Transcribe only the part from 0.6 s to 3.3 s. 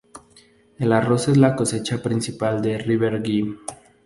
El arroz es la cosecha principal en River